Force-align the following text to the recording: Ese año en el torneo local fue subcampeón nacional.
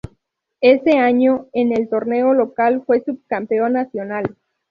Ese 0.61 0.97
año 0.97 1.45
en 1.53 1.73
el 1.73 1.87
torneo 1.87 2.33
local 2.33 2.81
fue 2.87 3.03
subcampeón 3.05 3.73
nacional. 3.73 4.35